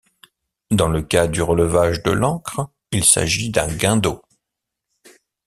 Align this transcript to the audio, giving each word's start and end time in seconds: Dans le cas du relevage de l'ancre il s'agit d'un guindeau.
Dans 0.71 0.87
le 0.89 1.03
cas 1.03 1.27
du 1.27 1.43
relevage 1.43 2.01
de 2.01 2.09
l'ancre 2.09 2.67
il 2.89 3.05
s'agit 3.05 3.51
d'un 3.51 3.67
guindeau. 3.67 4.19